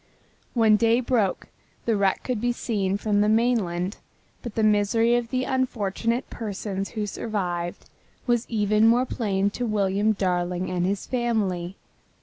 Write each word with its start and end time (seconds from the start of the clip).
When 0.55 0.77
day 0.77 0.99
broke 0.99 1.49
the 1.85 1.95
wreck 1.95 2.23
could 2.23 2.41
be 2.41 2.51
seen 2.53 2.97
from 2.97 3.21
the 3.21 3.29
mainland, 3.29 3.97
but 4.41 4.55
the 4.55 4.63
misery 4.63 5.13
of 5.15 5.29
the 5.29 5.43
unfortunate 5.43 6.27
persons 6.31 6.89
who 6.97 7.05
survived 7.05 7.87
was 8.25 8.49
even 8.49 8.87
more 8.87 9.05
plain 9.05 9.51
to 9.51 9.65
William 9.67 10.13
Darling 10.13 10.71
and 10.71 10.87
his 10.87 11.05
family. 11.05 11.77